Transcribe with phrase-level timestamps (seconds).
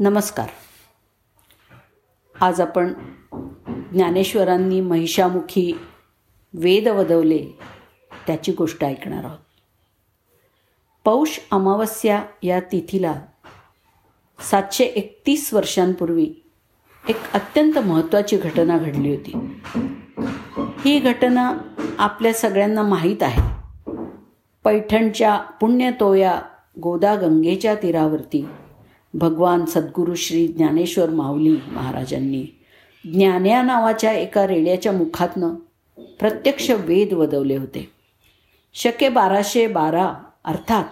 [0.00, 0.48] नमस्कार.
[2.40, 2.92] आज आपण
[3.92, 5.72] ज्ञानेश्वरांनी महिषामुखी
[6.54, 7.46] वेद वदवले
[8.26, 9.38] त्याची गोष्ट ऐकणार आहोत.
[11.04, 13.14] पौष अमावस्या या तिथीला
[14.50, 16.34] सातशे एकतीस वर्षांपूर्वी
[17.08, 19.60] एक अत्यंत महत्त्वाची घटना घडली होती.
[20.84, 21.52] ही घटना
[21.98, 23.42] आपल्या सगळ्यांना माहीत आहे.
[24.64, 26.42] पैठणच्या पुण्यतोया
[26.82, 28.46] गोदा गंगेच्या तीरावरती
[29.18, 32.46] भगवान सद्गुरू श्री ज्ञानेश्वर माऊली महाराजांनी
[33.12, 35.54] ज्ञान्या नावाच्या एका रेड्याच्या मुखातनं
[36.18, 37.90] प्रत्यक्ष वेद वदवले होते.
[38.74, 40.84] शके बाराशे बारा अर्थात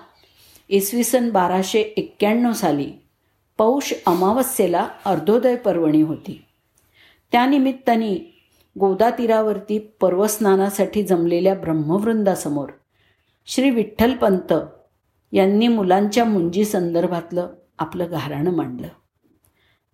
[0.68, 2.90] इसवी सन बाराशे एक्क्याण्णव साली
[3.58, 6.44] पौष अमावस्येला अर्धोदय पर्वणी होती.
[7.32, 8.14] त्यानिमित्ताने
[8.80, 12.68] गोदातीरावरती पर्वस्नानासाठी जमलेल्या ब्रह्मवृंदासमोर
[13.46, 14.52] श्री विठ्ठलपंत
[15.32, 18.88] यांनी मुलांच्या मुंजी संदर्भातलं आपलं घराणं मांडलं.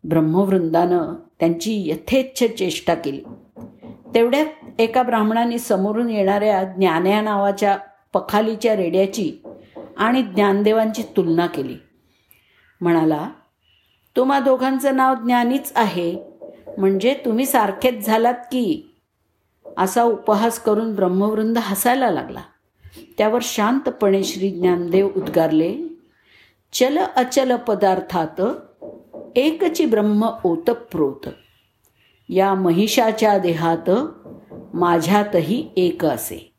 [0.05, 3.23] ब्रह्मवृंदानं त्यांची यथेच्छ चेष्टा केली.
[4.15, 4.47] तेवढ्यात
[4.79, 7.79] एका ब्राह्मणाने समोरून येणाऱ्या ज्ञान्या नावाच्या
[8.13, 9.33] पखालीच्या रेड्याची
[9.97, 11.77] आणि ज्ञानदेवांची तुलना केली.
[12.81, 13.31] म्हणाला
[14.17, 16.17] तुम्हा दोघांचं नाव ज्ञानीच आहे.
[16.79, 18.95] म्हणजे तुम्ही सारखेच झालात की?
[19.79, 22.41] असा उपहास करून ब्रह्मवृंद हसायला लागला.
[23.19, 25.92] त्यावर शांतपणे श्री ज्ञानदेव उद्गारले
[26.73, 28.41] चल अचल पदार्थात
[29.37, 31.29] एकची ब्रह्म ओतप्रोत.
[32.29, 33.91] या महिषाच्या देहात
[34.75, 36.53] माझ्यातही एक असे.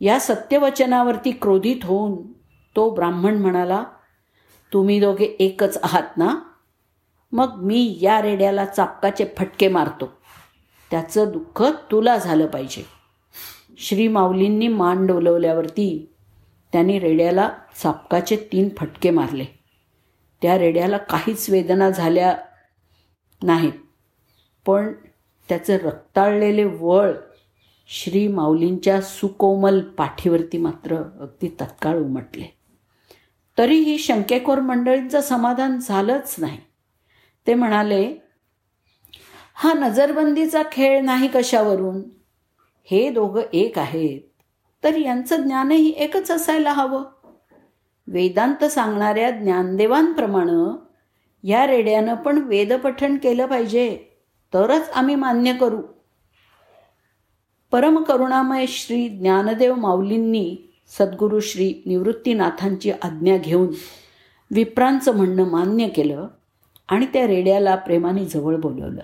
[0.00, 2.32] या सत्यवचनावरती क्रोधित होऊन
[2.76, 3.84] तो ब्राह्मण म्हणाला
[4.72, 6.36] तुम्ही दोघे एकच आहात ना?
[7.32, 10.12] मग मी या रेड्याला चापकाचे फटके मारतो.
[10.90, 12.86] त्याचं दुःख तुला झालं पाहिजे.
[13.78, 16.13] श्री माऊलींनी मान डोलवल्यावरती
[16.74, 17.50] त्याने रेड्याला
[17.82, 19.44] चापकाचे तीन फटके मारले.
[20.42, 22.38] त्या रेड्याला काहीच वेदना झाल्या
[23.42, 23.72] नाहीत.
[24.66, 24.92] पण
[25.48, 27.12] त्याचं रक्ताळलेले वळ
[27.86, 32.56] श्री माऊलींच्या सुकोमल पाठीवरती मात्र अगदी तत्काळ उमटले.
[33.58, 36.58] तरीही शंकेखोर मंडळींचं समाधान झालंच नाही.
[37.46, 38.16] ते म्हणाले
[39.54, 42.02] हा नजरबंदीचा खेळ नाही कशावरून?
[42.84, 44.33] हे दोघं एक आहेत.
[44.84, 47.02] तर यांचं ज्ञानही एकच असायला हवं.
[48.06, 50.88] वेदांत सांगणाऱ्या ज्ञानदेवांप्रमाणे
[51.48, 53.98] या रेड्यानं पण वेदपठण केलं पाहिजे
[54.54, 55.82] तरच आम्ही मान्य करू.
[57.72, 60.56] परमकरुणामय श्री ज्ञानदेव माऊलींनी
[60.98, 63.68] सद्गुरू श्री निवृत्तीनाथांची आज्ञा घेऊन
[64.50, 66.28] विप्रांचं म्हणणं मान्य केलं
[66.88, 69.00] आणि त्या रेड्याला प्रेमाने जवळ बोलवलं.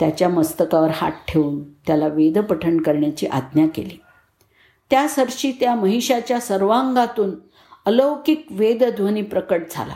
[0.00, 4.00] त्याच्या मस्तकावर हात ठेवून त्याला वेदपठण करण्याची आज्ञा केली.
[4.90, 7.30] त्या सरशी त्या महिषाच्या सर्वांगातून
[7.86, 9.94] अलौकिक वेदध्वनी प्रकट झाला.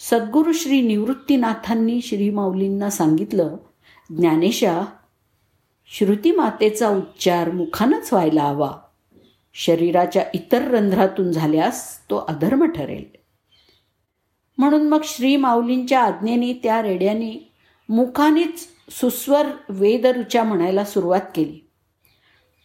[0.00, 3.56] सद्गुरू श्री निवृत्तीनाथांनी श्री माऊलींना सांगितलं
[4.10, 4.82] ज्ञानेशा
[5.86, 8.70] श्रुतीमातेचा उच्चार मुखानच व्हायला हवा.
[9.54, 13.04] शरीराच्या इतर रंध्रातून झाल्यास तो अधर्म ठरेल.
[14.58, 17.52] म्हणून मग श्री माऊलींच्या आज्ञेने त्या रेड्याने
[17.88, 21.63] मुखानेच सुस्वर वेदरुचा म्हणायला सुरुवात केली.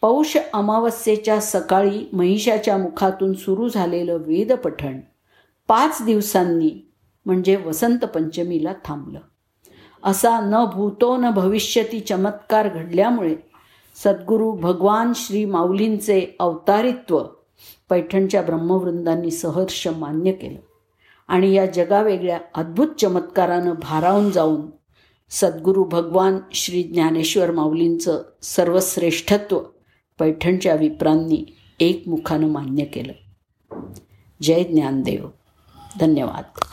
[0.01, 4.99] पौष अमावस्येच्या सकाळी महिषाच्या मुखातून सुरू झालेलं वेदपठण
[5.67, 6.71] पाच दिवसांनी
[7.25, 9.19] म्हणजे वसंत पंचमीला थांबलं.
[10.03, 13.35] असा न भूतो न भविष्यती चमत्कार घडल्यामुळे
[13.95, 17.23] सद्गुरू भगवान श्री माऊलींचे अवतारित्व
[17.89, 20.59] पैठणच्या ब्रह्मवृंदांनी सहर्ष मान्य केलं
[21.27, 24.61] आणि या जगावेगळ्या अद्भुत चमत्कारानं भारावून जाऊन
[25.29, 29.59] सद्गुरू भगवान श्री ज्ञानेश्वर माऊलींचं सर्वश्रेष्ठत्व
[30.19, 31.45] पैठणच्या विप्रांनी
[31.79, 33.13] एकमुखानं मान्य केलं.
[34.41, 35.29] जय ज्ञानदेव.
[35.99, 36.68] धन्यवाद.